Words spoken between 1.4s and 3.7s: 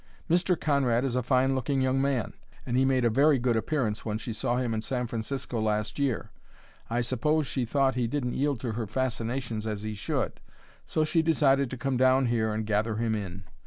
looking young man, and he made a very good